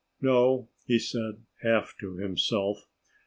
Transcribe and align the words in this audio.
"No!" 0.19 0.67
he 0.87 0.97
said, 0.97 1.43
half 1.61 1.93
to 1.99 2.15
himself. 2.17 2.87